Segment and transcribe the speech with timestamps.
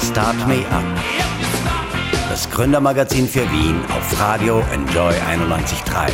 [0.00, 0.84] Start Me Up.
[2.28, 6.10] Das Gründermagazin für Wien auf Radio Enjoy 91.3.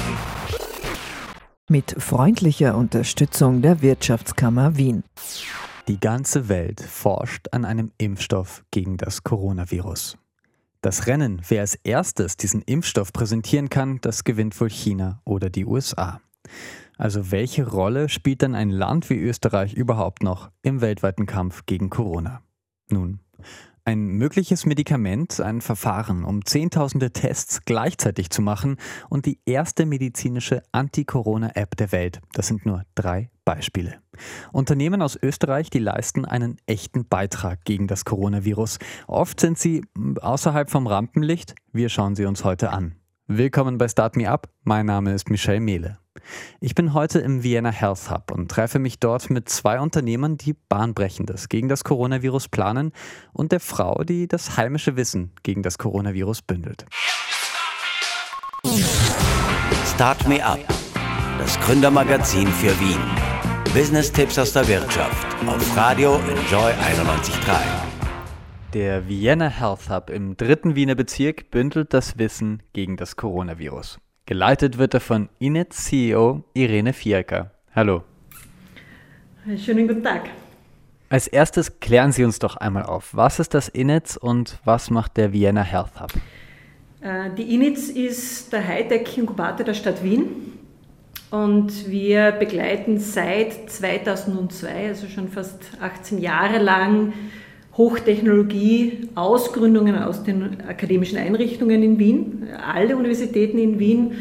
[1.68, 5.02] Mit freundlicher Unterstützung der Wirtschaftskammer Wien.
[5.88, 10.18] Die ganze Welt forscht an einem Impfstoff gegen das Coronavirus.
[10.82, 15.64] Das Rennen, wer als erstes diesen Impfstoff präsentieren kann, das gewinnt wohl China oder die
[15.64, 16.20] USA.
[16.98, 21.88] Also welche Rolle spielt dann ein Land wie Österreich überhaupt noch im weltweiten Kampf gegen
[21.88, 22.42] Corona?
[22.90, 23.20] Nun,
[23.84, 28.76] ein mögliches Medikament, ein Verfahren, um Zehntausende Tests gleichzeitig zu machen
[29.08, 32.20] und die erste medizinische Anti-Corona-App der Welt.
[32.32, 34.00] Das sind nur drei Beispiele.
[34.52, 38.78] Unternehmen aus Österreich, die leisten einen echten Beitrag gegen das Coronavirus.
[39.06, 39.82] Oft sind sie
[40.20, 41.54] außerhalb vom Rampenlicht.
[41.72, 42.96] Wir schauen sie uns heute an.
[43.26, 44.50] Willkommen bei Start Me Up.
[44.62, 45.98] Mein Name ist Michel Mehle.
[46.60, 50.54] Ich bin heute im Vienna Health Hub und treffe mich dort mit zwei Unternehmern, die
[50.54, 52.92] Bahnbrechendes gegen das Coronavirus planen
[53.32, 56.86] und der Frau, die das heimische Wissen gegen das Coronavirus bündelt.
[59.94, 60.60] Start Me Up,
[61.38, 63.00] das Gründermagazin für Wien.
[63.74, 67.90] Business-Tipps aus der Wirtschaft auf Radio Enjoy 91.3.
[68.72, 73.98] Der Vienna Health Hub im dritten Wiener Bezirk bündelt das Wissen gegen das Coronavirus.
[74.30, 77.50] Geleitet wird er von Inet CEO Irene Fierker.
[77.74, 78.04] Hallo.
[79.56, 80.30] Schönen guten Tag.
[81.08, 85.16] Als erstes klären Sie uns doch einmal auf, was ist das INETS und was macht
[85.16, 86.12] der Vienna Health Hub?
[87.00, 90.28] Äh, die INITS ist der Hightech-Inkubator der Stadt Wien
[91.32, 97.14] und wir begleiten seit 2002, also schon fast 18 Jahre lang,
[97.76, 102.48] Hochtechnologie-Ausgründungen aus den akademischen Einrichtungen in Wien.
[102.66, 104.12] Alle Universitäten in Wien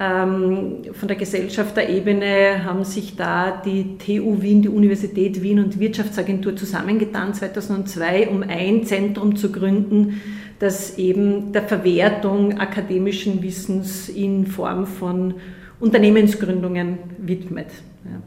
[0.00, 6.56] ähm, von der Gesellschafterebene haben sich da die TU Wien, die Universität Wien und Wirtschaftsagentur
[6.56, 10.22] zusammengetan 2002, um ein Zentrum zu gründen,
[10.58, 15.34] das eben der Verwertung akademischen Wissens in Form von
[15.80, 17.68] Unternehmensgründungen widmet.
[18.06, 18.22] Ähm,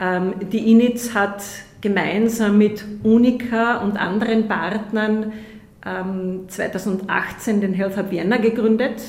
[0.00, 1.42] die INITS hat
[1.80, 5.32] gemeinsam mit Unica und anderen Partnern
[5.82, 9.02] 2018 ähm, den Health Hub Vienna gegründet.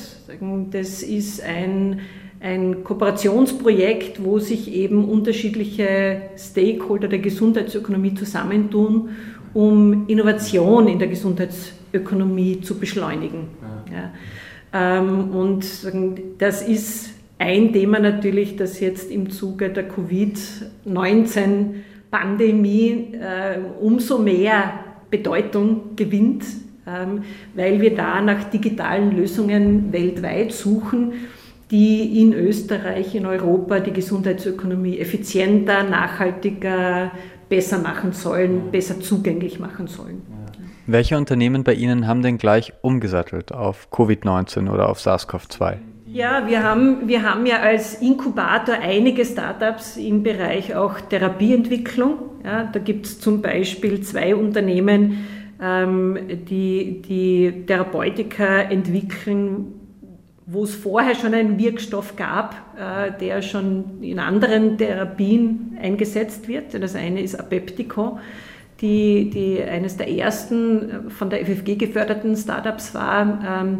[0.70, 2.00] Das ist ein,
[2.40, 9.10] ein Kooperationsprojekt, wo sich eben unterschiedliche Stakeholder der Gesundheitsökonomie zusammentun,
[9.52, 13.48] um Innovation in der Gesundheitsökonomie zu beschleunigen.
[13.92, 14.12] Ja.
[14.72, 15.66] Ähm, und
[16.38, 17.11] das ist
[17.42, 21.74] ein Thema natürlich, das jetzt im Zuge der Covid-19
[22.10, 24.74] Pandemie äh, umso mehr
[25.10, 26.44] Bedeutung gewinnt,
[26.86, 27.22] ähm,
[27.54, 31.12] weil wir da nach digitalen Lösungen weltweit suchen,
[31.70, 37.10] die in Österreich, in Europa die Gesundheitsökonomie effizienter, nachhaltiger,
[37.48, 40.22] besser machen sollen, besser zugänglich machen sollen.
[40.86, 45.91] Welche Unternehmen bei Ihnen haben denn gleich umgesattelt auf Covid-19 oder auf SARS-CoV-2?
[46.12, 52.18] Ja, wir haben, wir haben ja als Inkubator einige Startups im Bereich auch Therapieentwicklung.
[52.44, 55.24] Ja, da gibt es zum Beispiel zwei Unternehmen,
[55.58, 56.18] ähm,
[56.50, 59.72] die, die Therapeutika entwickeln,
[60.44, 66.74] wo es vorher schon einen Wirkstoff gab, äh, der schon in anderen Therapien eingesetzt wird.
[66.74, 68.18] Das eine ist Apeptico,
[68.82, 73.78] die, die eines der ersten von der FFG geförderten Startups war, ähm,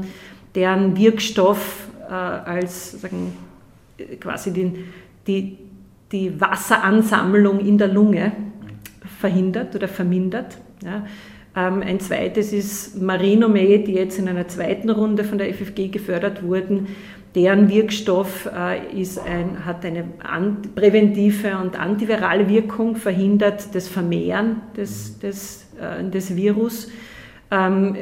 [0.55, 3.33] deren Wirkstoff äh, als sagen,
[4.21, 4.79] quasi den,
[5.27, 5.59] die,
[6.11, 8.33] die Wasseransammlung in der Lunge
[9.21, 10.59] verhindert oder vermindert.
[10.85, 11.07] Ja.
[11.55, 16.43] Ähm, ein zweites ist Marinomed, die jetzt in einer zweiten Runde von der FFG gefördert
[16.43, 16.89] wurden.
[17.35, 20.05] Deren Wirkstoff äh, ist ein, hat eine
[20.75, 26.91] präventive und antivirale Wirkung, verhindert das Vermehren des, des, äh, des Virus.
[27.51, 27.97] Ähm,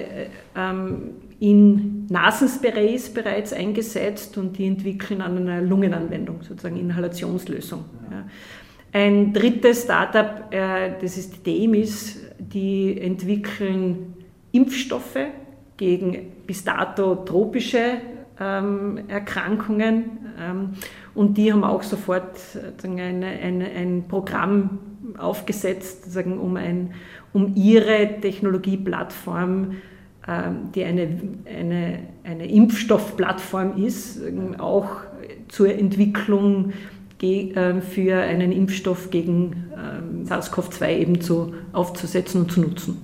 [0.56, 1.10] ähm,
[1.40, 7.84] in Nasensprays bereits eingesetzt und die entwickeln an einer Lungenanwendung, sozusagen Inhalationslösung.
[8.10, 8.24] Ja.
[8.92, 14.14] Ein drittes Startup, äh, das ist die Demis, die entwickeln
[14.52, 15.18] Impfstoffe
[15.76, 17.98] gegen bis dato tropische
[18.38, 20.70] ähm, Erkrankungen ähm,
[21.14, 22.38] und die haben auch sofort
[22.82, 24.78] eine, eine, ein Programm
[25.16, 26.92] aufgesetzt, um, ein,
[27.32, 29.76] um ihre Technologieplattform ähm,
[30.74, 31.08] die eine,
[31.46, 34.90] eine, eine Impfstoffplattform ist, ähm, auch
[35.48, 36.72] zur Entwicklung
[37.22, 39.64] ähm, für einen Impfstoff gegen
[40.24, 43.02] SARS-CoV-2 eben zu, aufzusetzen und zu nutzen.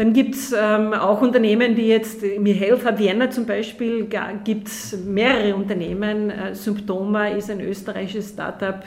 [0.00, 4.08] Dann gibt es ähm, auch Unternehmen, die jetzt, mir Health Hub Vienna zum Beispiel,
[4.44, 6.30] gibt es mehrere Unternehmen.
[6.30, 8.82] Äh, Symptoma ist ein österreichisches Startup,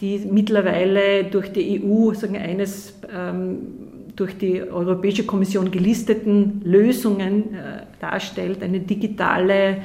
[0.00, 3.58] die mittlerweile durch die EU sagen, eines ähm,
[4.20, 9.78] durch die Europäische Kommission gelisteten Lösungen äh, darstellt, eine digitale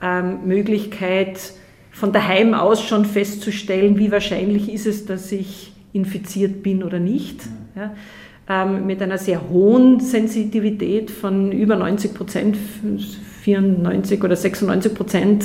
[0.00, 1.52] ähm, Möglichkeit,
[1.90, 7.40] von daheim aus schon festzustellen, wie wahrscheinlich ist es, dass ich infiziert bin oder nicht.
[7.76, 7.92] Ja,
[8.48, 12.56] ähm, mit einer sehr hohen Sensitivität von über 90 Prozent,
[13.42, 15.44] 94 oder 96 Prozent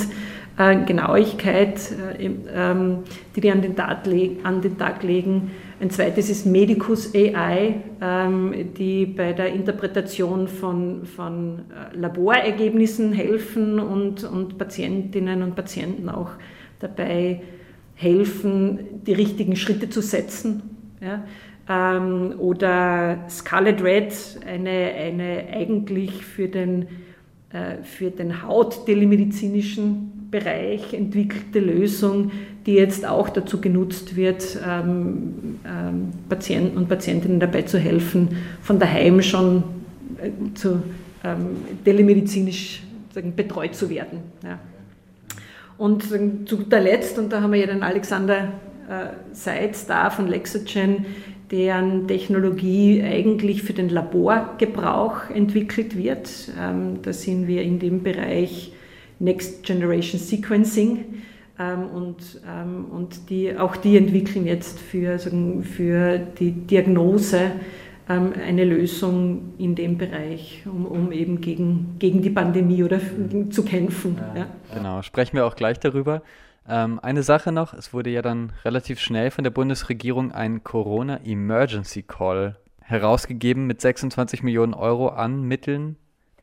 [0.58, 1.78] äh, Genauigkeit,
[2.18, 2.98] äh, ähm,
[3.36, 5.52] die die an den, an den, Tag legen.
[5.80, 13.78] Ein zweites ist Medicus AI, ähm, die bei der Interpretation von, von äh, Laborergebnissen helfen
[13.78, 16.30] und, und Patientinnen und Patienten auch
[16.80, 17.42] dabei
[17.94, 20.62] helfen, die richtigen Schritte zu setzen.
[21.00, 21.22] Ja?
[21.68, 24.12] Ähm, oder Scarlet Red,
[24.46, 26.86] eine, eine eigentlich für den,
[27.82, 32.30] für den Hauttelemedizinischen Bereich entwickelte Lösung,
[32.66, 38.78] die jetzt auch dazu genutzt wird, ähm, ähm, Patienten und Patientinnen dabei zu helfen, von
[38.78, 39.62] daheim schon
[40.22, 40.82] äh, zu,
[41.24, 42.82] ähm, telemedizinisch
[43.14, 44.18] sagen, betreut zu werden.
[44.44, 44.58] Ja.
[45.78, 46.04] Und
[46.48, 48.52] zu guter Letzt, und da haben wir ja den Alexander
[48.88, 51.06] äh, Seitz da von Lexogen,
[51.50, 56.28] deren Technologie eigentlich für den Laborgebrauch entwickelt wird.
[56.60, 58.72] Ähm, da sind wir in dem Bereich
[59.18, 61.22] Next Generation Sequencing.
[61.58, 67.50] Ähm, und, ähm, und die, auch die entwickeln jetzt für, sagen, für die Diagnose
[68.08, 73.00] ähm, eine Lösung in dem Bereich, um, um eben gegen, gegen die Pandemie oder
[73.50, 74.16] zu kämpfen.
[74.34, 74.46] Ja, ja.
[74.72, 76.22] Genau, sprechen wir auch gleich darüber.
[76.68, 81.18] Ähm, eine Sache noch, es wurde ja dann relativ schnell von der Bundesregierung ein Corona
[81.24, 85.96] Emergency Call herausgegeben mit 26 Millionen Euro an Mitteln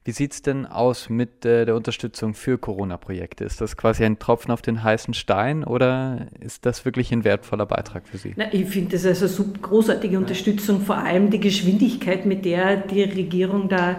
[0.06, 3.44] wie sieht es denn aus mit äh, der Unterstützung für Corona-Projekte?
[3.44, 7.66] Ist das quasi ein Tropfen auf den heißen Stein oder ist das wirklich ein wertvoller
[7.66, 8.34] Beitrag für Sie?
[8.36, 13.02] Na, ich finde das also eine großartige Unterstützung, vor allem die Geschwindigkeit, mit der die
[13.02, 13.96] Regierung da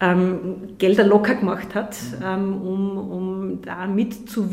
[0.00, 4.50] ähm, Gelder locker gemacht hat, ähm, um, um da mit zu,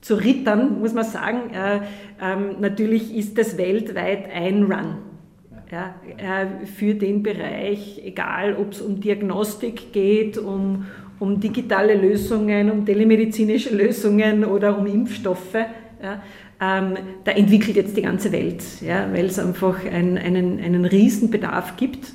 [0.00, 1.50] zu rittern, muss man sagen.
[1.52, 1.80] Äh,
[2.22, 5.13] ähm, natürlich ist das weltweit ein Run
[5.70, 10.86] ja, äh, für den Bereich, egal ob es um Diagnostik geht, um,
[11.18, 15.54] um digitale Lösungen, um telemedizinische Lösungen oder um Impfstoffe.
[16.02, 16.22] Ja,
[16.60, 16.94] ähm,
[17.24, 22.12] da entwickelt jetzt die ganze Welt, ja, weil es einfach ein, einen, einen Riesenbedarf gibt,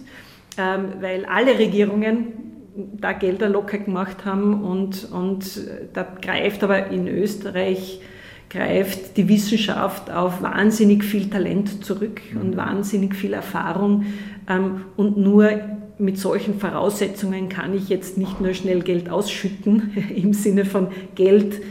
[0.58, 2.28] ähm, weil alle Regierungen
[2.76, 5.62] da Gelder locker gemacht haben und, und
[5.94, 8.02] da greift aber in Österreich
[8.50, 14.06] greift die Wissenschaft auf wahnsinnig viel Talent zurück und wahnsinnig viel Erfahrung.
[14.48, 15.52] Ähm, und nur
[16.00, 21.62] mit solchen Voraussetzungen kann ich jetzt nicht nur schnell Geld ausschütten im Sinne von Geld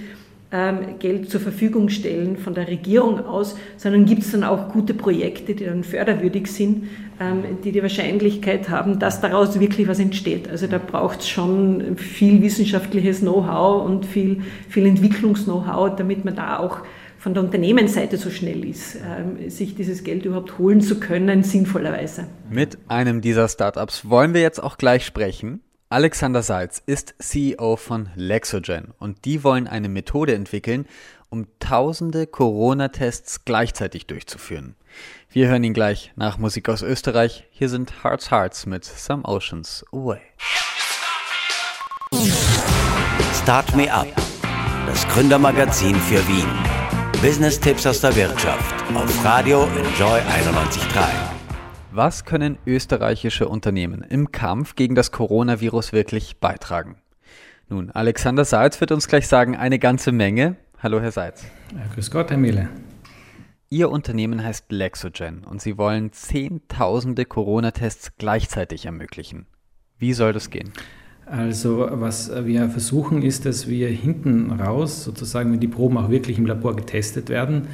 [0.98, 5.54] Geld zur Verfügung stellen von der Regierung aus, sondern gibt es dann auch gute Projekte,
[5.54, 6.88] die dann förderwürdig sind,
[7.20, 10.48] ähm, die die Wahrscheinlichkeit haben, dass daraus wirklich was entsteht.
[10.48, 16.58] Also da braucht es schon viel wissenschaftliches Know-how und viel, viel Entwicklungs-Know-how, damit man da
[16.58, 16.80] auch
[17.18, 22.26] von der Unternehmensseite so schnell ist, ähm, sich dieses Geld überhaupt holen zu können, sinnvollerweise.
[22.48, 25.60] Mit einem dieser Startups wollen wir jetzt auch gleich sprechen.
[25.90, 30.86] Alexander Seitz ist CEO von Lexogen und die wollen eine Methode entwickeln,
[31.30, 34.76] um tausende Corona-Tests gleichzeitig durchzuführen.
[35.30, 37.46] Wir hören ihn gleich nach Musik aus Österreich.
[37.50, 40.20] Hier sind Hearts Hearts mit Some Oceans Away.
[43.42, 44.08] Start Me Up,
[44.86, 46.48] das Gründermagazin für Wien.
[47.22, 51.27] Business-Tipps aus der Wirtschaft auf Radio Enjoy 91.3.
[51.98, 56.98] Was können österreichische Unternehmen im Kampf gegen das Coronavirus wirklich beitragen?
[57.68, 60.54] Nun, Alexander Seitz wird uns gleich sagen, eine ganze Menge.
[60.80, 61.44] Hallo, Herr Seitz.
[61.74, 62.68] Ja, grüß Gott, Herr Miele.
[63.68, 69.46] Ihr Unternehmen heißt Lexogen und Sie wollen Zehntausende Corona-Tests gleichzeitig ermöglichen.
[69.98, 70.72] Wie soll das gehen?
[71.26, 76.38] Also was wir versuchen ist, dass wir hinten raus, sozusagen, wenn die Proben auch wirklich
[76.38, 77.66] im Labor getestet werden,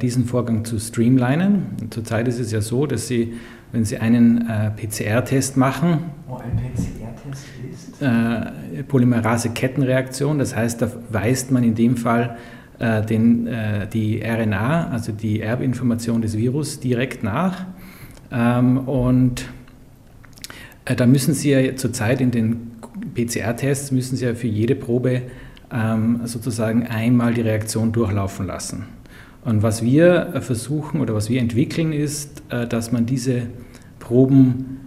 [0.00, 1.64] diesen Vorgang zu streamlinen.
[1.88, 3.34] Zurzeit ist es ja so, dass Sie,
[3.72, 8.02] wenn Sie einen äh, PCR-Test machen, oh, ein PCR-Test ist?
[8.02, 12.36] Äh, Polymerase-Kettenreaktion, das heißt, da weist man in dem Fall
[12.78, 17.64] äh, den, äh, die RNA, also die Erbinformation des Virus, direkt nach.
[18.32, 19.46] Ähm, und
[20.84, 22.72] äh, da müssen Sie ja zurzeit in den
[23.14, 25.22] PCR-Tests, müssen Sie ja für jede Probe
[25.72, 28.86] ähm, sozusagen einmal die Reaktion durchlaufen lassen.
[29.44, 33.42] Und was wir äh, versuchen oder was wir entwickeln, ist, äh, dass man diese
[33.98, 34.80] Proben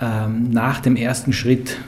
[0.00, 1.78] ähm, nach dem ersten Schritt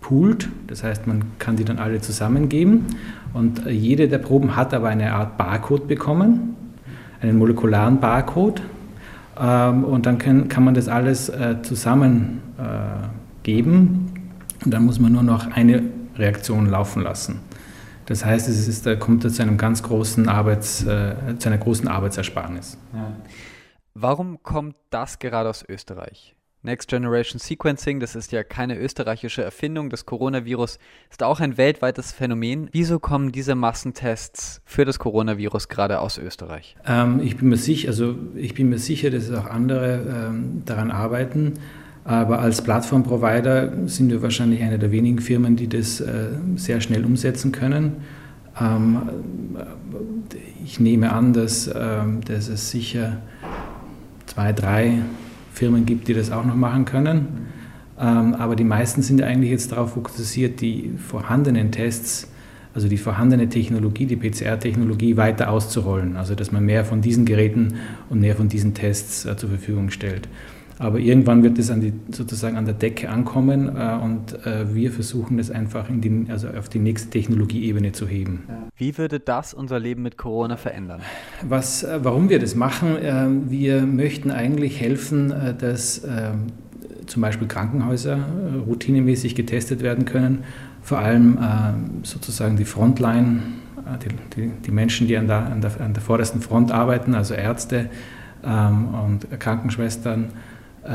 [0.00, 0.48] poolt.
[0.66, 2.84] Das heißt, man kann die dann alle zusammengeben.
[3.32, 6.56] Und äh, jede der Proben hat aber eine Art Barcode bekommen,
[7.20, 8.62] einen molekularen Barcode.
[9.40, 13.06] Ähm, und dann kann man das alles äh, zusammen äh,
[13.42, 14.10] geben
[14.64, 15.82] und dann muss man nur noch eine
[16.16, 17.40] Reaktion laufen lassen.
[18.06, 21.58] Das heißt, es ist, da kommt es zu, einem ganz großen Arbeits, äh, zu einer
[21.58, 22.78] großen Arbeitsersparnis.
[22.92, 23.12] Ja.
[23.94, 26.34] Warum kommt das gerade aus Österreich?
[26.64, 29.90] Next Generation Sequencing, das ist ja keine österreichische Erfindung.
[29.90, 30.78] Das Coronavirus
[31.10, 32.70] ist auch ein weltweites Phänomen.
[32.72, 36.74] Wieso kommen diese Massentests für das Coronavirus gerade aus Österreich?
[36.86, 40.90] Ähm, ich bin mir sicher, also ich bin mir sicher, dass auch andere ähm, daran
[40.90, 41.54] arbeiten.
[42.04, 47.04] Aber als Plattformprovider sind wir wahrscheinlich eine der wenigen Firmen, die das äh, sehr schnell
[47.04, 47.94] umsetzen können.
[48.60, 48.98] Ähm,
[50.64, 53.18] ich nehme an, dass, ähm, dass es sicher
[54.26, 54.98] zwei, drei
[55.52, 57.46] Firmen gibt, die das auch noch machen können.
[57.98, 62.28] Ähm, aber die meisten sind eigentlich jetzt darauf fokussiert, die vorhandenen Tests,
[62.74, 66.16] also die vorhandene Technologie, die PCR-Technologie weiter auszurollen.
[66.16, 67.74] Also dass man mehr von diesen Geräten
[68.10, 70.28] und mehr von diesen Tests äh, zur Verfügung stellt.
[70.78, 74.90] Aber irgendwann wird es an die, sozusagen an der Decke ankommen äh, und äh, wir
[74.90, 78.44] versuchen das einfach in die, also auf die nächste Technologieebene zu heben.
[78.76, 81.00] Wie würde das unser Leben mit Corona verändern?
[81.48, 82.96] Was, äh, warum wir das machen?
[82.96, 86.30] Äh, wir möchten eigentlich helfen, äh, dass äh,
[87.06, 88.18] zum Beispiel Krankenhäuser
[88.66, 90.44] routinemäßig getestet werden können.
[90.80, 91.38] Vor allem
[92.02, 93.40] sozusagen die Frontline,
[94.02, 97.34] die, die, die Menschen, die an der, an, der, an der vordersten Front arbeiten, also
[97.34, 97.90] Ärzte
[98.42, 100.30] ähm, und Krankenschwestern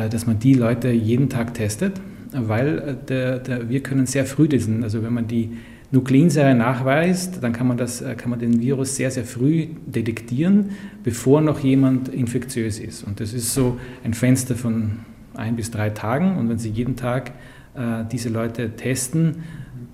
[0.10, 2.00] dass man die Leute jeden Tag testet,
[2.32, 5.52] weil äh, der, der, wir können sehr früh diesen, also wenn man die
[5.92, 10.72] Nukleinsäure nachweist, dann kann man, das, äh, kann man den Virus sehr, sehr früh detektieren,
[11.04, 13.04] bevor noch jemand infektiös ist.
[13.04, 15.00] Und das ist so ein Fenster von
[15.34, 16.38] ein bis drei Tagen.
[16.38, 17.32] Und wenn Sie jeden Tag
[17.74, 19.44] äh, diese Leute testen,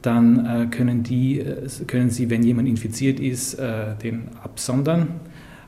[0.01, 1.43] dann äh, können, die,
[1.87, 5.07] können Sie, wenn jemand infiziert ist, äh, den absondern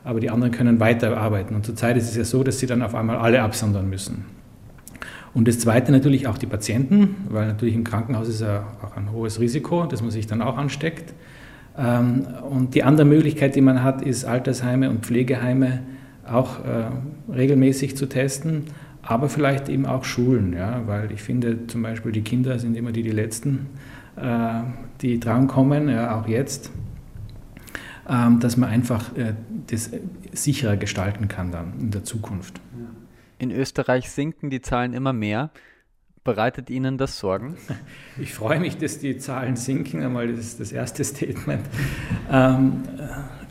[0.08, 1.54] aber die anderen können weiterarbeiten.
[1.54, 4.24] Und zurzeit ist es ja so, dass sie dann auf einmal alle absondern müssen.
[5.34, 9.12] Und das Zweite natürlich auch die Patienten, weil natürlich im Krankenhaus ist ja auch ein
[9.12, 11.14] hohes Risiko, dass man sich dann auch ansteckt.
[11.78, 15.82] Ähm, und die andere Möglichkeit, die man hat, ist Altersheime und Pflegeheime
[16.26, 18.64] auch äh, regelmäßig zu testen,
[19.02, 22.94] aber vielleicht eben auch Schulen, ja, weil ich finde zum Beispiel die Kinder sind immer
[22.94, 23.68] die, die Letzten,
[24.16, 24.62] äh,
[25.02, 26.72] die drankommen, ja, auch jetzt.
[28.10, 29.34] Ähm, dass man einfach äh,
[29.68, 29.92] das
[30.32, 32.62] sicherer gestalten kann dann in der Zukunft.
[33.38, 35.52] In Österreich sinken die Zahlen immer mehr.
[36.24, 37.56] Bereitet Ihnen das Sorgen?
[38.20, 40.02] Ich freue mich, dass die Zahlen sinken.
[40.04, 41.66] Einmal das ist das erste Statement.
[42.32, 42.84] Ähm,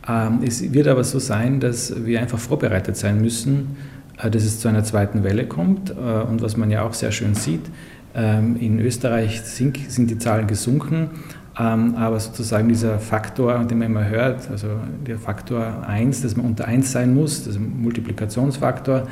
[0.07, 3.77] äh, es wird aber so sein, dass wir einfach vorbereitet sein müssen,
[4.19, 5.91] äh, dass es zu einer zweiten Welle kommt.
[5.91, 7.71] Äh, und was man ja auch sehr schön sieht,
[8.15, 11.11] ähm, in Österreich sind, sind die Zahlen gesunken, ähm,
[11.59, 14.69] aber sozusagen dieser Faktor, den man immer hört, also
[15.07, 19.07] der Faktor 1, dass man unter 1 sein muss, das ist ein Multiplikationsfaktor,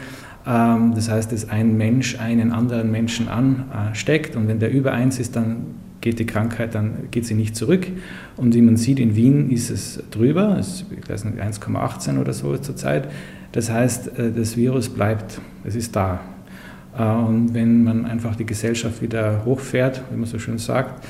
[0.47, 5.19] ähm, das heißt, dass ein Mensch einen anderen Menschen ansteckt und wenn der über 1
[5.19, 5.67] ist, dann
[6.05, 7.87] geht die Krankheit, dann geht sie nicht zurück.
[8.37, 13.09] Und wie man sieht, in Wien ist es drüber, weiß nicht, 1,18 oder so zurzeit.
[13.53, 16.21] Das heißt, äh, das Virus bleibt, es ist da.
[16.99, 21.03] Äh, und wenn man einfach die Gesellschaft wieder hochfährt, wie man so schön sagt,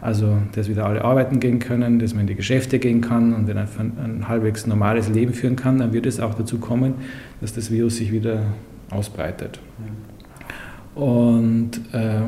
[0.00, 3.50] also, dass wieder alle arbeiten gehen können, dass man in die Geschäfte gehen kann und
[3.50, 6.94] ein, ein halbwegs normales Leben führen kann, dann wird es auch dazu kommen,
[7.40, 8.42] dass das Virus sich wieder
[8.90, 9.58] ausbreitet.
[10.94, 12.20] Und, äh,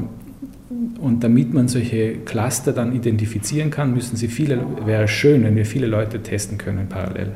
[1.00, 5.66] und damit man solche Cluster dann identifizieren kann, müssen sie viele, wäre schön, wenn wir
[5.66, 7.32] viele Leute testen können parallel.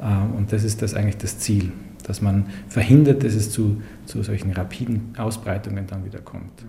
[0.00, 1.72] Äh, und das ist das eigentlich das Ziel,
[2.06, 6.62] dass man verhindert, dass es zu, zu solchen rapiden Ausbreitungen dann wieder kommt.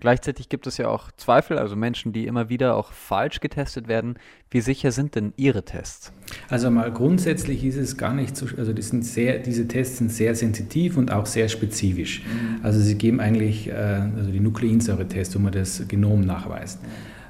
[0.00, 4.14] Gleichzeitig gibt es ja auch Zweifel, also Menschen, die immer wieder auch falsch getestet werden.
[4.50, 6.12] Wie sicher sind denn Ihre Tests?
[6.48, 10.10] Also mal grundsätzlich ist es gar nicht so, also die sind sehr, diese Tests sind
[10.10, 12.22] sehr sensitiv und auch sehr spezifisch.
[12.24, 12.64] Mhm.
[12.64, 16.80] Also sie geben eigentlich, äh, also die Nukleinsäure-Tests, wo man das Genom nachweist.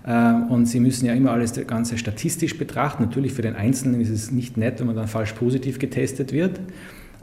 [0.06, 3.02] Äh, und Sie müssen ja immer alles Ganze statistisch betrachten.
[3.02, 6.60] Natürlich für den Einzelnen ist es nicht nett, wenn man dann falsch positiv getestet wird.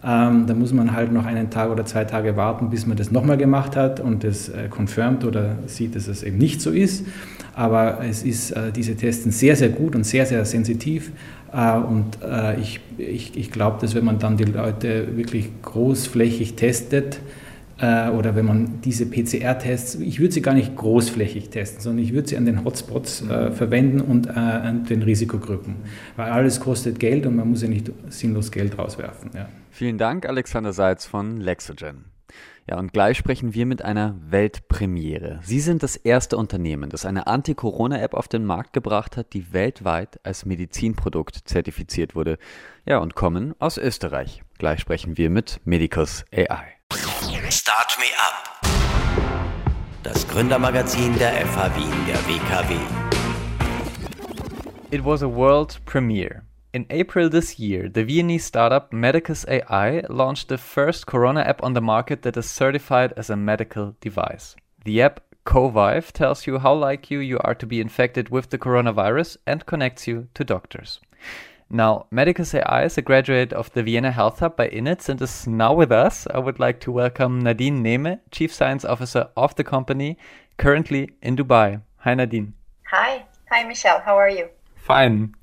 [0.03, 3.11] Ähm, da muss man halt noch einen Tag oder zwei Tage warten, bis man das
[3.11, 7.05] nochmal gemacht hat und das äh, confirmt oder sieht, dass es eben nicht so ist.
[7.55, 11.11] Aber es ist, äh, diese Tests sind sehr, sehr gut und sehr, sehr sensitiv.
[11.51, 16.55] Äh, und äh, ich, ich, ich glaube, dass wenn man dann die Leute wirklich großflächig
[16.55, 17.19] testet,
[17.79, 22.13] äh, oder wenn man diese PCR-Tests, ich würde sie gar nicht großflächig testen, sondern ich
[22.13, 25.75] würde sie an den Hotspots äh, verwenden und äh, an den Risikogruppen.
[26.15, 29.31] Weil alles kostet Geld und man muss ja nicht sinnlos Geld rauswerfen.
[29.35, 29.49] Ja.
[29.71, 32.05] Vielen Dank, Alexander Seitz von Lexogen.
[32.69, 35.39] Ja, und gleich sprechen wir mit einer Weltpremiere.
[35.43, 40.19] Sie sind das erste Unternehmen, das eine Anti-Corona-App auf den Markt gebracht hat, die weltweit
[40.23, 42.37] als Medizinprodukt zertifiziert wurde.
[42.85, 44.43] Ja, und kommen aus Österreich.
[44.57, 46.76] Gleich sprechen wir mit Medicus AI.
[47.17, 48.47] Start Me Up.
[50.03, 52.75] Das Gründermagazin der FH Wien der WKW.
[54.91, 56.43] It was a world premiere.
[56.73, 61.73] In April this year, the Viennese startup Medicus AI launched the first Corona app on
[61.73, 64.55] the market that is certified as a medical device.
[64.85, 68.59] The app Covive tells you how like you you are to be infected with the
[68.59, 70.99] coronavirus and connects you to doctors.
[71.69, 75.45] Now, Medicus AI is a graduate of the Vienna Health Hub by INITS and is
[75.47, 76.25] now with us.
[76.33, 80.17] I would like to welcome Nadine Nehme, Chief Science Officer of the company,
[80.57, 81.81] currently in Dubai.
[81.97, 82.53] Hi, Nadine.
[82.89, 83.25] Hi.
[83.51, 83.99] Hi, Michelle.
[83.99, 84.47] How are you?
[84.75, 85.35] Fine.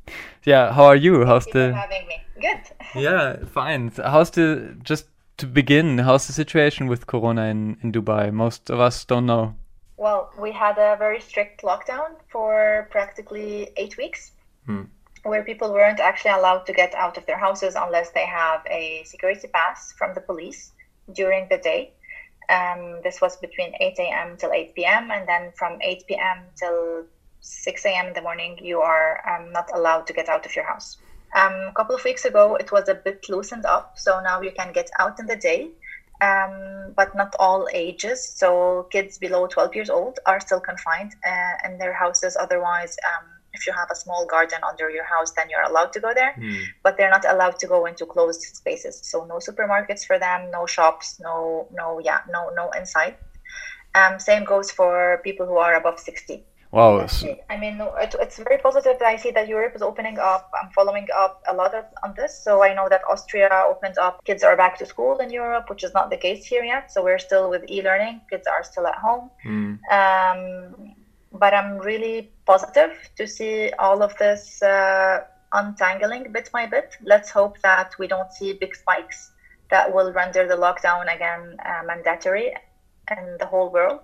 [0.44, 1.26] Yeah, how are you?
[1.26, 2.22] How's Thank the you having me.
[2.40, 2.60] Good.
[3.02, 3.90] Yeah, fine.
[3.90, 5.06] So how's the just
[5.38, 8.32] to begin, how's the situation with corona in in Dubai?
[8.32, 9.56] Most of us don't know.
[9.96, 14.32] Well, we had a very strict lockdown for practically eight weeks,
[14.66, 14.84] Hmm.
[15.24, 19.02] Where people weren't actually allowed to get out of their houses unless they have a
[19.04, 20.72] security pass from the police
[21.12, 21.90] during the day.
[22.48, 24.36] Um, this was between 8 a.m.
[24.36, 25.10] till 8 p.m.
[25.10, 26.50] and then from 8 p.m.
[26.58, 27.04] till
[27.40, 28.06] 6 a.m.
[28.08, 30.96] in the morning, you are um, not allowed to get out of your house.
[31.34, 34.52] Um, a couple of weeks ago, it was a bit loosened up, so now you
[34.52, 35.68] can get out in the day,
[36.20, 38.24] um, but not all ages.
[38.36, 42.36] So kids below 12 years old are still confined uh, in their houses.
[42.38, 46.00] Otherwise, um, if you have a small garden under your house, then you're allowed to
[46.00, 46.34] go there,
[46.82, 49.00] but they're not allowed to go into closed spaces.
[49.02, 53.16] So no supermarkets for them, no shops, no no yeah no no inside.
[53.94, 56.44] Um, same goes for people who are above 60.
[56.74, 57.06] Wow.
[57.48, 60.50] I mean, it, it's very positive that I see that Europe is opening up.
[60.60, 62.42] I'm following up a lot of, on this.
[62.42, 64.24] So I know that Austria opened up.
[64.24, 66.90] Kids are back to school in Europe, which is not the case here yet.
[66.90, 68.22] So we're still with e-learning.
[68.28, 69.30] Kids are still at home.
[69.44, 69.74] Hmm.
[69.88, 70.96] Um,
[71.34, 75.20] but I'm really positive to see all of this uh,
[75.52, 76.96] untangling bit by bit.
[77.02, 79.32] Let's hope that we don't see big spikes
[79.70, 82.52] that will render the lockdown again uh, mandatory
[83.10, 84.00] in the whole world.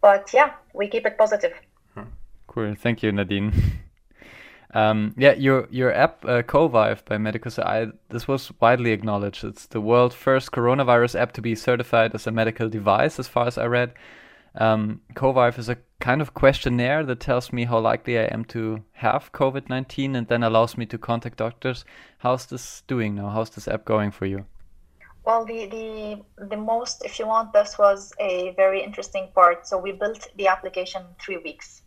[0.00, 1.52] But yeah, we keep it positive.
[2.46, 2.74] Cool.
[2.74, 3.52] Thank you, Nadine.
[4.74, 7.86] Um, yeah, your your app uh, Covive by Medicus AI.
[8.10, 9.42] This was widely acknowledged.
[9.42, 13.46] It's the world's first coronavirus app to be certified as a medical device, as far
[13.46, 13.94] as I read.
[14.58, 18.82] Um, Covive is a kind of questionnaire that tells me how likely I am to
[18.92, 21.84] have COVID nineteen, and then allows me to contact doctors.
[22.18, 23.28] How's this doing now?
[23.28, 24.44] How's this app going for you?
[25.24, 29.66] Well, the, the the most, if you want, this was a very interesting part.
[29.66, 31.82] So we built the application in three weeks.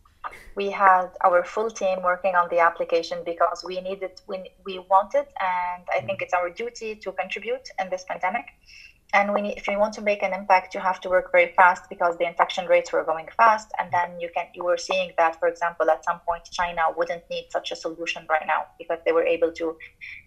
[0.55, 5.25] We had our full team working on the application because we needed, we, we wanted,
[5.41, 8.45] and I think it's our duty to contribute in this pandemic.
[9.13, 11.51] And we need, if you want to make an impact, you have to work very
[11.55, 13.67] fast because the infection rates were going fast.
[13.77, 17.23] And then you can, you were seeing that, for example, at some point China wouldn't
[17.29, 19.75] need such a solution right now because they were able to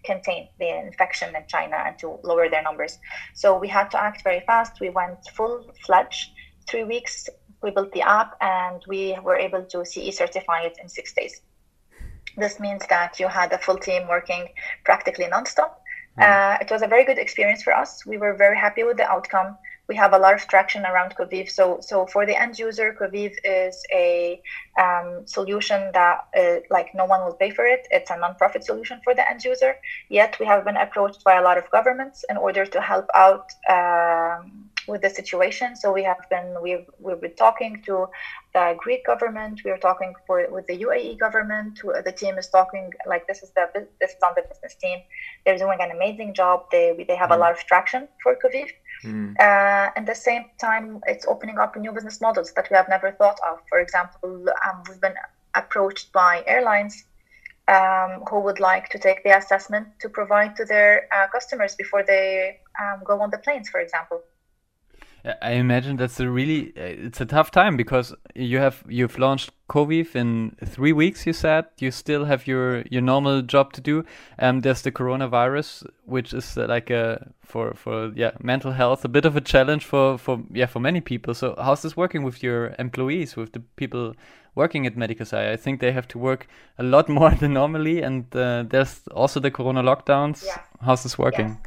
[0.03, 2.99] contain the infection in China and to lower their numbers.
[3.33, 4.73] So we had to act very fast.
[4.79, 6.29] We went full fledged.
[6.67, 7.27] Three weeks,
[7.63, 11.41] we built the app and we were able to CE certify it in six days.
[12.37, 14.49] This means that you had a full team working
[14.83, 15.69] practically nonstop.
[16.19, 18.05] Uh, it was a very good experience for us.
[18.05, 19.57] We were very happy with the outcome.
[19.87, 21.49] We have a lot of traction around Covive.
[21.49, 24.41] So, so for the end user, Covive is a
[24.81, 27.87] um, solution that, uh, like, no one will pay for it.
[27.91, 29.75] It's a non-profit solution for the end user.
[30.09, 33.51] Yet, we have been approached by a lot of governments in order to help out
[33.69, 35.75] um, with the situation.
[35.75, 38.07] So we have been we've we've been talking to
[38.55, 39.61] the Greek government.
[39.65, 41.73] We are talking for with the UAE government.
[42.07, 43.65] The team is talking like this is the
[44.01, 44.97] this is on the business team.
[45.43, 46.57] They're doing an amazing job.
[46.71, 48.71] They they have a lot of traction for Covive.
[49.45, 53.09] Uh, at the same time, it's opening up new business models that we have never
[53.19, 53.55] thought of.
[53.69, 54.31] For example,
[54.65, 55.19] um, we've been
[55.61, 56.95] approached by airlines
[57.67, 62.03] um, who would like to take the assessment to provide to their uh, customers before
[62.11, 64.19] they um, go on the planes, for example.
[65.41, 69.51] I imagine that's a really uh, it's a tough time because you have you've launched
[69.67, 71.25] Covive in three weeks.
[71.25, 74.05] You said you still have your your normal job to do.
[74.37, 79.07] Um, there's the coronavirus, which is uh, like a for for yeah mental health a
[79.07, 81.33] bit of a challenge for for yeah for many people.
[81.33, 84.13] So how's this working with your employees, with the people
[84.53, 85.53] working at Medicus AI?
[85.53, 89.39] I think they have to work a lot more than normally, and uh, there's also
[89.39, 90.43] the corona lockdowns.
[90.45, 90.59] Yes.
[90.81, 91.57] How's this working?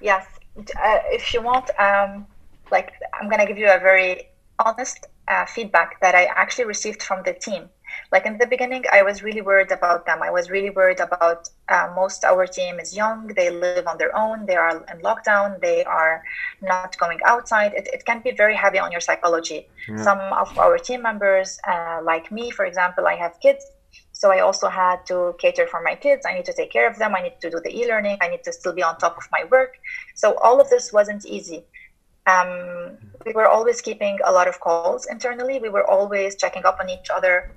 [0.00, 0.26] Yes,
[0.56, 2.26] uh, if you want, um,
[2.70, 7.22] like I'm gonna give you a very honest uh, feedback that I actually received from
[7.24, 7.68] the team.
[8.10, 10.22] Like in the beginning, I was really worried about them.
[10.22, 13.26] I was really worried about uh, most our team is young.
[13.28, 14.46] They live on their own.
[14.46, 15.60] They are in lockdown.
[15.60, 16.22] They are
[16.62, 17.74] not going outside.
[17.74, 19.68] It, it can be very heavy on your psychology.
[19.88, 20.02] Yeah.
[20.02, 23.64] Some of our team members, uh, like me, for example, I have kids.
[24.22, 26.24] So I also had to cater for my kids.
[26.24, 27.12] I need to take care of them.
[27.12, 28.18] I need to do the e-learning.
[28.20, 29.72] I need to still be on top of my work.
[30.14, 31.64] So all of this wasn't easy.
[32.28, 35.58] Um, we were always keeping a lot of calls internally.
[35.58, 37.50] We were always checking up on each other.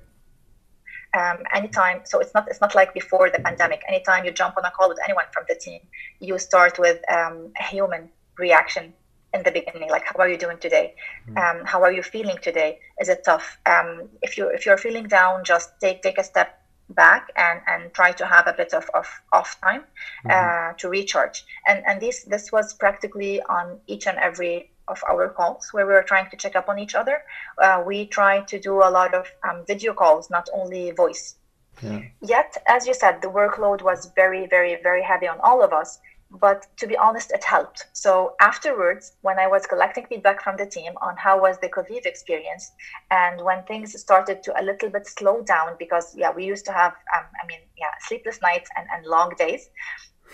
[1.16, 3.80] Um, anytime, so it's not it's not like before the pandemic.
[3.86, 5.82] Anytime you jump on a call with anyone from the team,
[6.18, 8.02] you start with um, a human
[8.44, 8.92] reaction
[9.36, 10.94] in the beginning, like how are you doing today?
[11.26, 11.38] Hmm.
[11.38, 12.70] Um, how are you feeling today?
[13.00, 13.46] Is it tough?
[13.66, 16.50] Um, if you if you're feeling down, just take take a step
[16.90, 19.82] back and and try to have a bit of, of off time
[20.24, 20.30] mm-hmm.
[20.30, 25.28] uh, to recharge and and this this was practically on each and every of our
[25.30, 27.22] calls where we were trying to check up on each other
[27.60, 31.34] uh, we try to do a lot of um, video calls not only voice
[31.82, 32.02] yeah.
[32.22, 35.98] yet as you said the workload was very very very heavy on all of us
[36.30, 37.86] but to be honest it helped.
[37.92, 42.04] So afterwards when i was collecting feedback from the team on how was the covid
[42.06, 42.72] experience
[43.10, 46.72] and when things started to a little bit slow down because yeah we used to
[46.72, 49.70] have um, i mean yeah sleepless nights and, and long days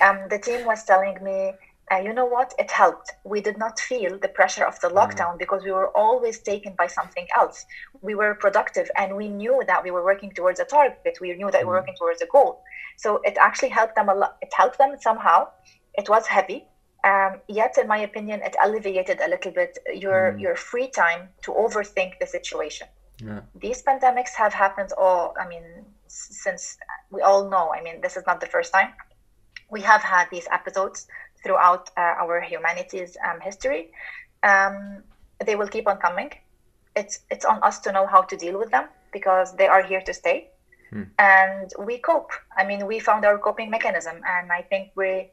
[0.00, 1.52] um, the team was telling me
[1.90, 2.55] uh, you know what?
[2.59, 3.11] It helped.
[3.24, 4.94] We did not feel the pressure of the mm.
[4.94, 7.66] lockdown because we were always taken by something else.
[8.00, 11.18] We were productive and we knew that we were working towards a target.
[11.20, 11.81] We knew that we were mm.
[11.81, 12.62] working towards a goal.
[12.96, 15.48] So it actually helped them a lot it helped them somehow
[15.94, 16.66] it was heavy.
[17.05, 20.40] Um, yet, in my opinion, it alleviated a little bit your mm.
[20.40, 22.87] your free time to overthink the situation.
[23.18, 23.40] Yeah.
[23.55, 25.35] These pandemics have happened all.
[25.40, 25.64] I mean,
[26.07, 26.78] since
[27.11, 27.72] we all know.
[27.72, 28.92] I mean, this is not the first time.
[29.70, 31.07] We have had these episodes
[31.42, 33.90] throughout uh, our humanities um, history.
[34.42, 35.02] Um,
[35.44, 36.31] they will keep on coming.
[36.94, 40.02] It's it's on us to know how to deal with them because they are here
[40.02, 40.50] to stay,
[40.90, 41.05] hmm.
[41.18, 42.33] and we cope.
[42.57, 45.31] I mean, we found our coping mechanism, and I think we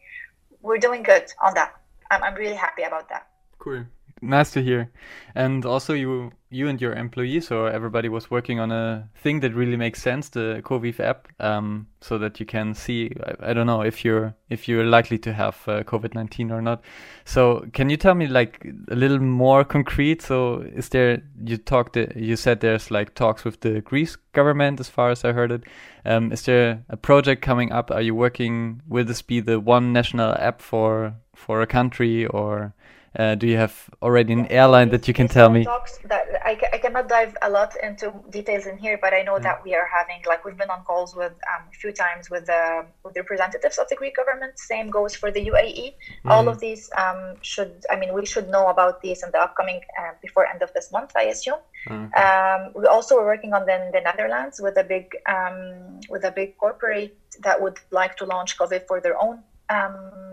[0.62, 1.76] we're doing good on that.
[2.12, 3.28] I'm, I'm really happy about that.
[3.60, 3.86] Cool.
[4.22, 4.91] Nice to hear.
[5.36, 9.53] And also you you and your employees or everybody was working on a thing that
[9.53, 13.67] really makes sense, the Covive app, um, so that you can see I, I, don't
[13.67, 16.81] know if you're if you're likely to have uh, COVID-19 or not.
[17.23, 20.23] So can you tell me like a little more concrete?
[20.23, 24.89] So is there you talked you said there's like talks with the Greece government as
[24.89, 25.63] far as I heard it.
[26.03, 27.91] Um, is there a project coming up?
[27.91, 32.73] Are you working will this be the one national app for for a country or
[33.17, 35.63] uh, do you have already an airline that you can tell me?
[36.06, 39.43] That I, I cannot dive a lot into details in here, but I know mm.
[39.43, 42.45] that we are having like we've been on calls with um, a few times with
[42.45, 44.60] the with the representatives of the Greek government.
[44.60, 45.95] Same goes for the UAE.
[46.26, 46.32] Mm.
[46.32, 49.82] All of these um, should I mean we should know about these in the upcoming
[50.00, 51.60] uh, before end of this month, I assume.
[51.88, 52.15] Mm.
[52.15, 56.32] Um, we also are working on the, the Netherlands with a big um, with a
[56.32, 60.29] big corporate that would like to launch COVID for their own um,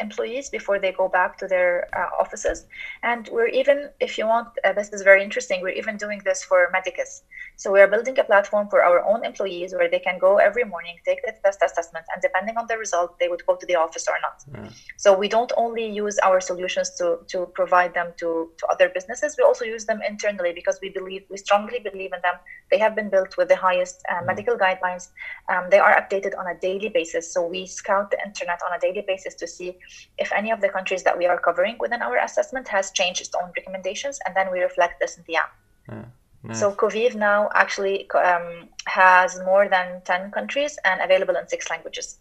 [0.00, 2.64] employees before they go back to their uh, offices.
[3.02, 6.42] And we're even, if you want, uh, this is very interesting, we're even doing this
[6.42, 7.22] for Medicus.
[7.56, 10.64] So we are building a platform for our own employees where they can go every
[10.64, 13.76] morning, take the test assessment, and depending on the result, they would go to the
[13.76, 14.64] office or not.
[14.64, 14.70] Yeah.
[14.96, 19.36] So we don't only use our solutions to, to provide them to, to other businesses,
[19.36, 22.34] we also use them internally because we believe, we strongly believe in them.
[22.70, 25.08] They have been built with the highest uh, medical guidelines.
[25.52, 27.32] Um, they are updated on a daily basis.
[27.32, 29.76] So we scout the internet on a daily basis to see
[30.18, 33.34] if any of the countries that we are covering within our assessment has changed its
[33.40, 35.52] own recommendations, and then we reflect this in the app.
[35.88, 36.04] Yeah.
[36.42, 36.58] Nice.
[36.58, 42.18] So Coviv now actually um, has more than 10 countries and available in six languages.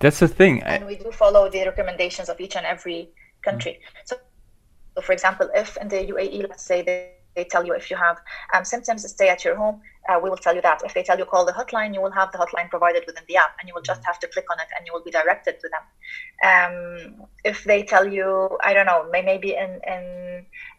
[0.00, 0.62] That's the thing.
[0.62, 3.08] And we do follow the recommendations of each and every
[3.42, 3.72] country.
[3.72, 4.08] Mm.
[4.08, 4.16] So,
[4.94, 7.96] so, for example, if in the UAE, let's say they, they tell you if you
[8.06, 8.16] have
[8.54, 9.76] um, symptoms, stay at your home,
[10.08, 10.78] uh, we will tell you that.
[10.88, 13.36] If they tell you call the hotline, you will have the hotline provided within the
[13.44, 15.54] app, and you will just have to click on it, and you will be directed
[15.62, 15.84] to them.
[16.50, 18.28] Um, if they tell you,
[18.68, 20.02] I don't know, maybe in in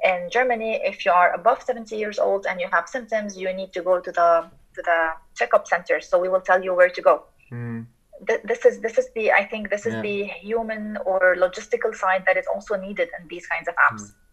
[0.10, 3.72] in Germany, if you are above 70 years old and you have symptoms, you need
[3.78, 4.32] to go to the
[4.76, 5.00] to the
[5.38, 5.98] checkup center.
[6.10, 7.15] So we will tell you where to go.
[7.52, 7.86] Mm.
[8.50, 10.08] this is this is the I think this is yeah.
[10.08, 10.17] the
[10.48, 14.04] human or logistical side that is also needed in these kinds of apps.
[14.08, 14.29] Mm.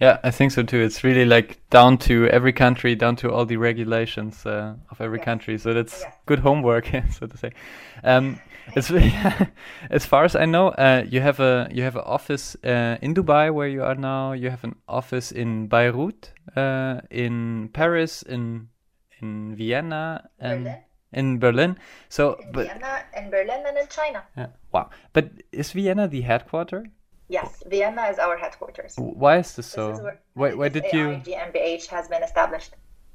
[0.00, 0.80] Yeah, I think so too.
[0.80, 5.18] It's really like down to every country, down to all the regulations uh, of every
[5.18, 5.58] country.
[5.58, 7.52] So that's good homework, so to say.
[8.02, 8.40] Um,
[8.74, 8.90] it's
[9.90, 13.14] as far as I know, uh, you have a you have an office uh, in
[13.14, 14.32] Dubai where you are now.
[14.32, 18.68] You have an office in Beirut, uh, in Paris, in
[19.20, 20.78] in Vienna, and Berlin.
[21.12, 21.76] in Berlin.
[22.08, 24.24] So, in but Vienna, in Berlin, and in China.
[24.34, 24.46] Yeah.
[24.72, 24.90] Wow.
[25.12, 26.86] But is Vienna the headquarter?
[27.30, 28.94] Yes, Vienna is our headquarters.
[28.98, 29.90] Why is this so?
[29.90, 31.22] This is why, why did you?
[31.24, 32.74] GmbH has been established.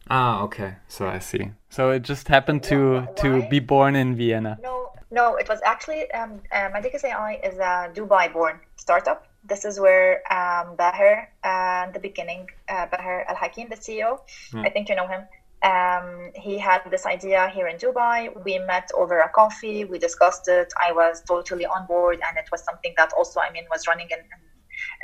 [0.10, 0.76] Ah, okay.
[0.88, 1.52] So I see.
[1.70, 4.58] So it just happened to to be born in Vienna.
[4.64, 5.36] No, no.
[5.36, 9.28] It was actually um, uh, Medicus AI is a Dubai-born startup.
[9.44, 14.20] This is where um, Baher, uh, the beginning, uh, Baher Al Hakim, the CEO.
[14.56, 15.24] I think you know him.
[15.66, 18.18] Um, he had this idea here in Dubai.
[18.46, 19.84] We met over a coffee.
[19.84, 20.72] We discussed it.
[20.88, 24.10] I was totally on board, and it was something that also, I mean, was running
[24.12, 24.20] in,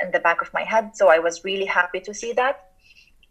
[0.02, 0.96] in the back of my head.
[0.96, 2.56] So I was really happy to see that.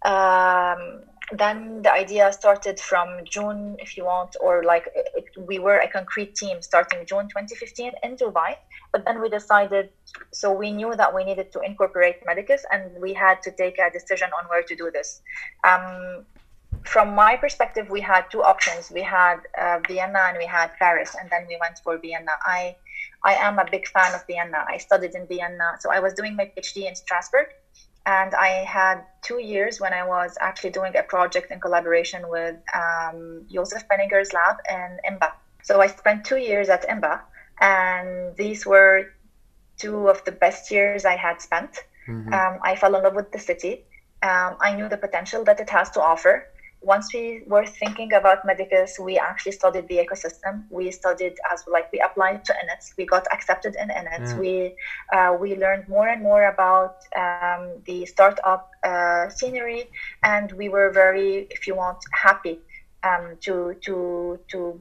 [0.04, 5.78] Um, then the idea started from June, if you want, or like it, we were
[5.78, 8.56] a concrete team starting June 2015 in Dubai.
[8.92, 9.90] But then we decided,
[10.34, 13.90] so we knew that we needed to incorporate Medicus and we had to take a
[13.90, 15.22] decision on where to do this.
[15.64, 16.26] Um,
[16.86, 18.92] from my perspective, we had two options.
[18.92, 22.32] We had uh, Vienna and we had Paris, and then we went for Vienna.
[22.46, 22.76] I,
[23.24, 24.66] I am a big fan of Vienna.
[24.68, 27.48] I studied in Vienna, so I was doing my PhD in Strasbourg,
[28.06, 32.56] and I had two years when I was actually doing a project in collaboration with
[32.74, 35.32] um, Josef Penninger's lab in IMBA.
[35.64, 37.20] So I spent two years at IMBA,
[37.60, 39.14] and these were
[39.78, 41.72] two of the best years I had spent.
[42.08, 42.34] Mm-hmm.
[42.34, 43.86] Um, I fell in love with the city.
[44.24, 46.48] Um, I knew the potential that it has to offer
[46.82, 50.64] once we were thinking about Medicus, we actually studied the ecosystem.
[50.70, 52.94] We studied as like we applied to INITS.
[52.98, 54.34] We got accepted in INITS.
[54.34, 54.40] Mm.
[54.40, 54.76] We
[55.14, 59.90] uh, we learned more and more about um, the startup uh, scenery,
[60.24, 62.60] and we were very, if you want, happy
[63.04, 64.80] um, to to to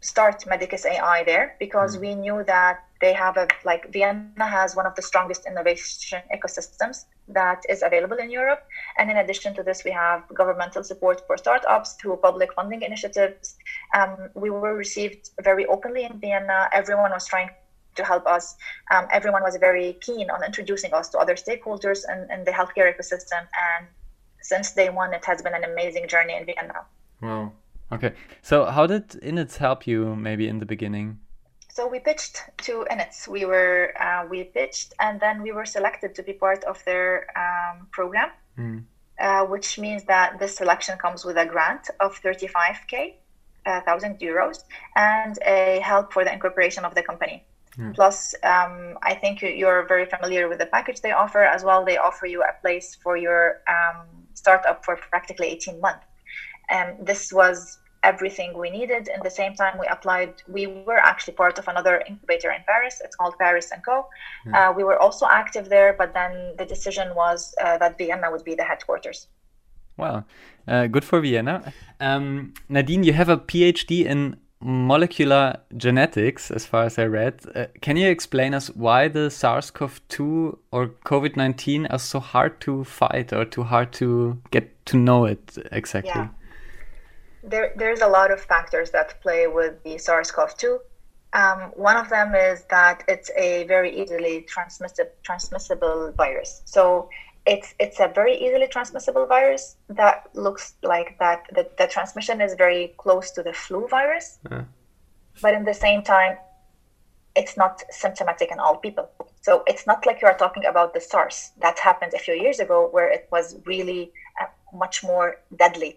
[0.00, 2.00] start Medicus AI there because mm.
[2.00, 7.04] we knew that they have a like Vienna has one of the strongest innovation ecosystems
[7.28, 8.62] that is available in Europe.
[8.98, 13.56] And in addition to this, we have governmental support for startups through public funding initiatives.
[13.94, 16.68] Um, we were received very openly in Vienna.
[16.72, 17.50] Everyone was trying
[17.96, 18.54] to help us.
[18.90, 22.92] Um, everyone was very keen on introducing us to other stakeholders in, in the healthcare
[22.92, 23.42] ecosystem.
[23.68, 23.86] And
[24.42, 26.86] since day one, it has been an amazing journey in Vienna.
[27.22, 27.52] Wow.
[27.92, 28.14] Okay.
[28.42, 31.18] So, how did INITS help you maybe in the beginning?
[31.80, 33.28] so we pitched to INITS.
[33.28, 37.26] We were uh, we pitched, and then we were selected to be part of their
[37.44, 38.84] um, program, mm.
[39.18, 43.14] uh, which means that this selection comes with a grant of 35k,
[43.66, 44.64] uh, thousand euros,
[44.96, 47.44] and a help for the incorporation of the company.
[47.78, 47.94] Mm.
[47.94, 51.84] Plus, um, I think you're very familiar with the package they offer as well.
[51.84, 56.04] They offer you a place for your um, startup for practically 18 months.
[56.70, 59.08] And this was everything we needed.
[59.14, 60.42] In the same time, we applied.
[60.48, 63.00] We were actually part of another incubator in Paris.
[63.04, 64.06] It's called Paris and Co.
[64.46, 64.54] Mm.
[64.54, 68.44] Uh, we were also active there, but then the decision was uh, that Vienna would
[68.44, 69.28] be the headquarters.
[69.96, 70.24] Well,
[70.66, 71.72] uh, good for Vienna.
[72.00, 77.40] Um, Nadine, you have a PhD in molecular genetics, as far as I read.
[77.54, 83.32] Uh, can you explain us why the SARS-CoV-2 or COVID-19 are so hard to fight
[83.32, 86.12] or too hard to get to know it exactly?
[86.14, 86.28] Yeah
[87.42, 90.78] there, there's a lot of factors that play with the SARS-CoV-2.
[91.32, 96.62] Um, one of them is that it's a very easily transmissible transmissible virus.
[96.64, 97.08] So
[97.46, 102.54] it's it's a very easily transmissible virus that looks like that the, the transmission is
[102.54, 104.62] very close to the flu virus, uh.
[105.40, 106.36] but in the same time,
[107.36, 109.08] it's not symptomatic in all people.
[109.40, 112.58] So it's not like you are talking about the SARS that happened a few years
[112.58, 115.96] ago, where it was really uh, much more deadly.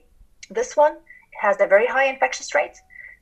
[0.52, 0.98] This one
[1.40, 2.78] has a very high infectious rate.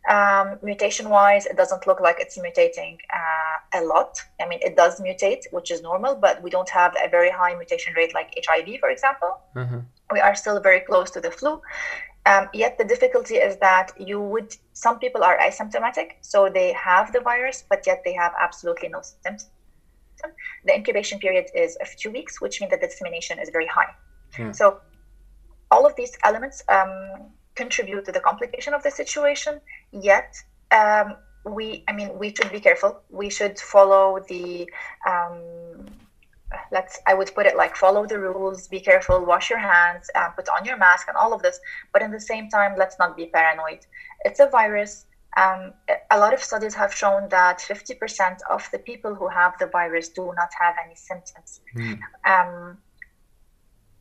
[0.09, 4.19] Um, mutation wise, it doesn't look like it's mutating uh, a lot.
[4.39, 7.53] I mean, it does mutate, which is normal, but we don't have a very high
[7.55, 9.39] mutation rate like HIV, for example.
[9.55, 9.79] Mm-hmm.
[10.11, 11.61] We are still very close to the flu.
[12.25, 17.11] Um, yet the difficulty is that you would, some people are asymptomatic, so they have
[17.11, 19.49] the virus, but yet they have absolutely no symptoms.
[20.65, 23.95] The incubation period is of two weeks, which means that the dissemination is very high.
[24.35, 24.51] Hmm.
[24.51, 24.81] So
[25.71, 27.31] all of these elements um,
[27.63, 29.53] contribute to the complication of the situation.
[30.09, 30.29] Yet,
[30.79, 31.07] um,
[31.55, 32.91] we, I mean, we should be careful.
[33.21, 34.47] We should follow the,
[35.11, 35.37] um,
[36.75, 40.29] let's, I would put it like follow the rules, be careful, wash your hands, uh,
[40.37, 41.57] put on your mask, and all of this.
[41.93, 43.81] But in the same time, let's not be paranoid.
[44.27, 44.93] It's a virus.
[45.37, 45.61] Um,
[46.15, 50.09] a lot of studies have shown that 50% of the people who have the virus
[50.09, 51.61] do not have any symptoms.
[51.75, 51.99] Mm.
[52.33, 52.77] Um,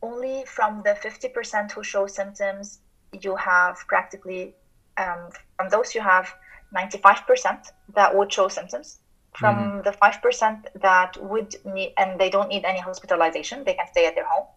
[0.09, 2.79] only from the 50% who show symptoms,
[3.19, 4.55] you have practically
[4.97, 6.33] um, from those you have
[6.75, 8.99] 95% that would show symptoms.
[9.37, 9.81] From mm-hmm.
[9.83, 14.15] the 5% that would need and they don't need any hospitalization they can stay at
[14.15, 14.47] their home.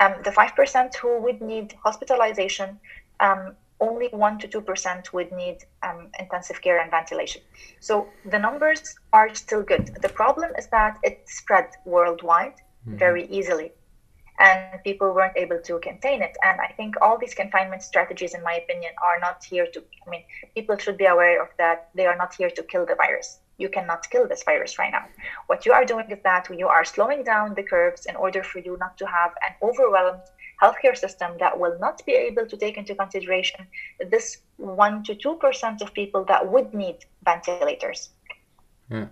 [0.00, 2.78] Um, the 5% who would need hospitalization
[3.18, 7.42] um, only 1 to 2% would need um, intensive care and ventilation.
[7.80, 9.90] So the numbers are still good.
[10.00, 12.96] The problem is that it spread worldwide mm-hmm.
[12.96, 13.72] very easily
[14.38, 16.36] and people weren't able to contain it.
[16.44, 20.10] And I think all these confinement strategies, in my opinion, are not here to, I
[20.10, 20.22] mean,
[20.54, 21.88] people should be aware of that.
[21.94, 23.40] They are not here to kill the virus.
[23.58, 25.06] You cannot kill this virus right now.
[25.48, 28.60] What you are doing is that you are slowing down the curves in order for
[28.60, 30.22] you not to have an overwhelmed
[30.62, 33.66] healthcare system that will not be able to take into consideration
[34.10, 38.10] this 1 to 2% of people that would need ventilators.
[38.90, 39.06] Yeah.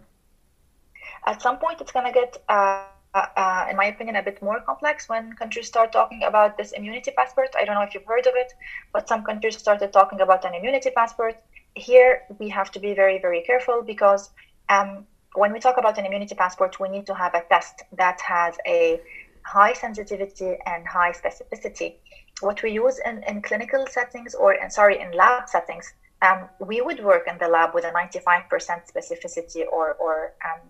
[1.27, 2.85] At some point, it's going to get uh,
[3.17, 6.73] uh, uh, in my opinion, a bit more complex when countries start talking about this
[6.73, 7.49] immunity passport.
[7.59, 8.53] I don't know if you've heard of it,
[8.93, 11.37] but some countries started talking about an immunity passport.
[11.75, 14.29] Here, we have to be very, very careful because
[14.69, 18.21] um, when we talk about an immunity passport, we need to have a test that
[18.21, 19.01] has a
[19.47, 21.95] high sensitivity and high specificity.
[22.41, 26.83] What we use in, in clinical settings or, in, sorry, in lab settings, um, we
[26.83, 28.51] would work in the lab with a 95%
[28.93, 30.61] specificity or, or um,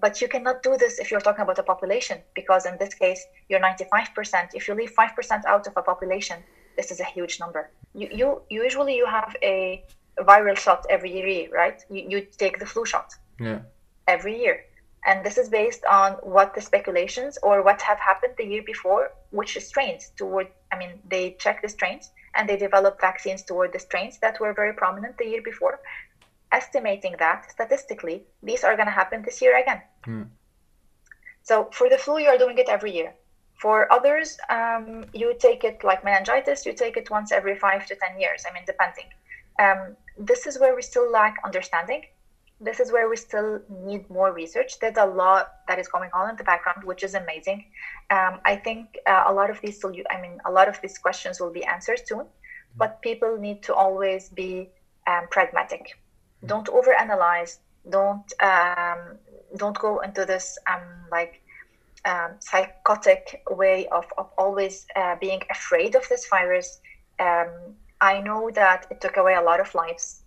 [0.00, 3.24] but you cannot do this if you're talking about a population because in this case
[3.48, 6.38] you're 95% if you leave 5% out of a population
[6.76, 7.70] this is a huge number.
[7.92, 9.84] You, you usually you have a
[10.20, 11.78] viral shot every year right?
[11.90, 13.60] You, you take the flu shot yeah.
[14.06, 14.64] every year.
[15.06, 19.10] And this is based on what the speculations or what have happened the year before
[19.30, 23.72] which is strains toward i mean they check the strains and they develop vaccines toward
[23.72, 25.80] the strains that were very prominent the year before
[26.52, 29.82] estimating that statistically these are going to happen this year again.
[30.06, 30.28] Mm.
[31.42, 33.14] So for the flu, you are doing it every year.
[33.54, 37.96] For others, um, you take it like meningitis, you take it once every five to
[37.96, 39.08] 10 years, I mean, depending.
[39.58, 42.02] Um, this is where we still lack understanding.
[42.60, 44.78] This is where we still need more research.
[44.78, 47.64] There's a lot that is going on in the background, which is amazing.
[48.10, 51.40] Um, I think uh, a lot of these, I mean, a lot of these questions
[51.40, 52.26] will be answered soon,
[52.76, 54.68] but people need to always be
[55.06, 55.98] um, pragmatic
[56.46, 57.58] don't overanalyze
[57.90, 59.18] don't um,
[59.56, 61.42] don't go into this um, like
[62.04, 66.80] um, psychotic way of, of always uh, being afraid of this virus
[67.18, 67.48] um,
[68.00, 70.22] i know that it took away a lot of lives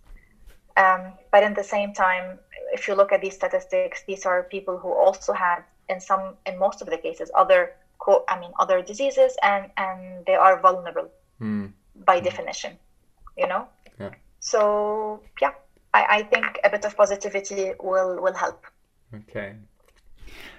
[0.76, 2.38] um, but in the same time
[2.72, 6.58] if you look at these statistics these are people who also had in some in
[6.58, 7.72] most of the cases other
[8.28, 11.08] i mean other diseases and and they are vulnerable
[11.40, 11.70] mm.
[12.04, 12.24] by mm.
[12.24, 12.76] definition
[13.36, 13.66] you know
[14.00, 14.10] yeah.
[14.40, 15.52] so yeah
[15.94, 18.66] I, I think a bit of positivity will will help.
[19.14, 19.54] Okay.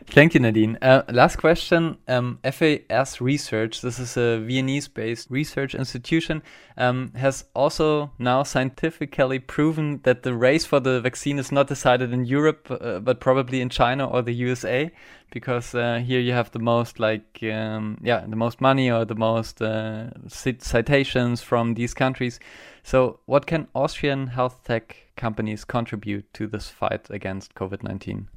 [0.06, 0.78] Thank you, Nadine.
[0.82, 1.98] Uh, last question.
[2.08, 6.44] Um, FAS Research, this is a Viennese based research institution,
[6.78, 12.14] um, has also now scientifically proven that the race for the vaccine is not decided
[12.14, 14.92] in Europe, uh, but probably in China or the USA,
[15.32, 19.16] because uh, here you have the most, like, um, yeah, the most money or the
[19.16, 22.40] most uh, citations from these countries.
[22.84, 28.28] So, what can Austrian health tech companies contribute to this fight against COVID 19?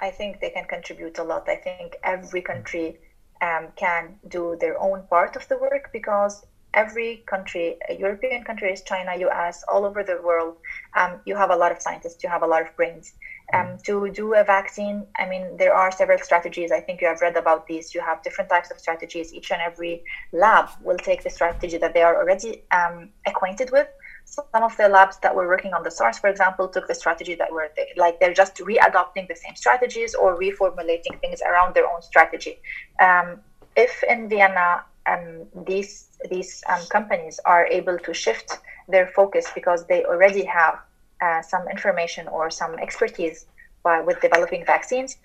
[0.00, 1.48] I think they can contribute a lot.
[1.48, 2.98] I think every country
[3.42, 9.16] um, can do their own part of the work because every country, European countries, China,
[9.26, 10.56] US, all over the world,
[10.94, 13.14] um, you have a lot of scientists, you have a lot of brains.
[13.52, 13.82] Um, mm.
[13.82, 16.70] to do a vaccine, I mean, there are several strategies.
[16.70, 17.94] I think you have read about these.
[17.94, 19.34] You have different types of strategies.
[19.34, 23.88] Each and every lab will take the strategy that they are already um, acquainted with
[24.30, 27.34] some of the labs that were working on the SARS, for example, took the strategy
[27.34, 31.88] that were they, like they're just readopting the same strategies or reformulating things around their
[31.92, 32.60] own strategy.
[33.00, 33.40] Um,
[33.76, 35.92] if in Vienna um, these
[36.30, 40.78] these um, companies are able to shift their focus because they already have
[41.24, 43.46] uh, some information or some expertise
[43.82, 45.16] by, with developing vaccines,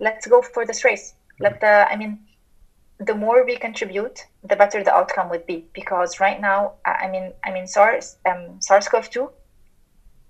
[0.00, 1.14] let's go for this race.
[1.40, 2.18] Let the I mean
[3.00, 5.64] the more we contribute, the better the outcome would be.
[5.72, 9.30] Because right now, I mean, I mean, SARS, um, SARS-CoV-2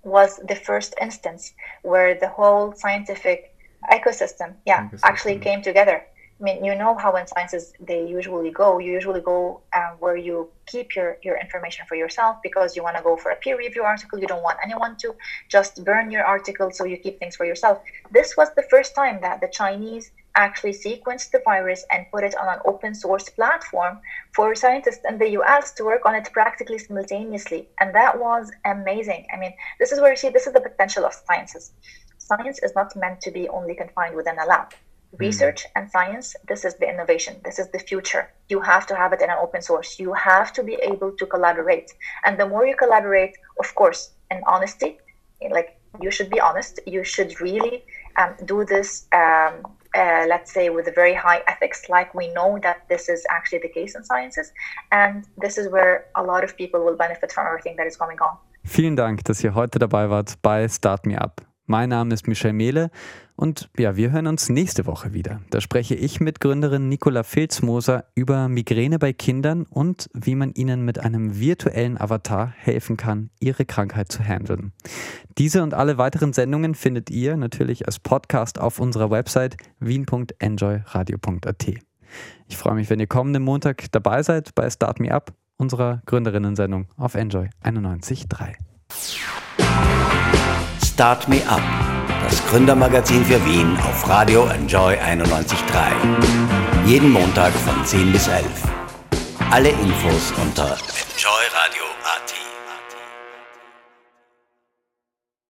[0.03, 1.53] was the first instance
[1.83, 3.53] where the whole scientific
[3.91, 4.99] ecosystem, yeah, ecosystem.
[5.03, 6.03] actually came together.
[6.39, 8.79] I mean, you know how in sciences they usually go.
[8.79, 12.97] You usually go uh, where you keep your, your information for yourself because you want
[12.97, 14.17] to go for a peer review article.
[14.17, 15.13] You don't want anyone to
[15.49, 17.79] just burn your article, so you keep things for yourself.
[18.09, 22.35] This was the first time that the Chinese actually sequenced the virus and put it
[22.37, 23.99] on an open source platform
[24.33, 27.67] for scientists in the US to work on it practically simultaneously.
[27.79, 29.27] And that was amazing.
[29.33, 31.71] I mean, this is where you see this is the potential of sciences.
[32.17, 34.73] Science is not meant to be only confined within a lab.
[35.11, 35.17] Hmm.
[35.17, 35.71] Research mm.
[35.75, 37.35] and science, this is the innovation.
[37.43, 38.31] This is the future.
[38.49, 39.99] You have to have it in an open source.
[39.99, 41.91] You have to be able to collaborate.
[42.23, 44.97] And the more you collaborate, of course, in honesty,
[45.49, 47.83] like you should be honest, you should really
[48.17, 49.65] um, do this um,
[49.95, 53.59] uh, let's say, with a very high ethics, like we know that this is actually
[53.59, 54.51] the case in sciences.
[54.91, 58.19] And this is where a lot of people will benefit from everything that is going
[58.19, 58.37] on.
[58.63, 61.41] Vielen Dank, dass ihr heute dabei wart bei Start Me Up.
[61.71, 62.91] Mein Name ist Michel Mehle
[63.37, 65.39] und ja, wir hören uns nächste Woche wieder.
[65.51, 70.83] Da spreche ich mit Gründerin Nicola Filzmoser über Migräne bei Kindern und wie man ihnen
[70.83, 74.73] mit einem virtuellen Avatar helfen kann, ihre Krankheit zu handeln.
[75.37, 81.67] Diese und alle weiteren Sendungen findet ihr natürlich als Podcast auf unserer Website wien.enjoyradio.at.
[82.49, 86.89] Ich freue mich, wenn ihr kommenden Montag dabei seid bei Start Me Up, unserer Gründerinnen-Sendung
[86.97, 88.55] auf Enjoy 91.3.
[91.01, 91.63] Start Me Up,
[92.29, 95.55] das Gründermagazin für Wien auf Radio Enjoy 91.3.
[96.85, 98.45] Jeden Montag von 10 bis 11.
[99.49, 101.40] Alle Infos unter enjoyradio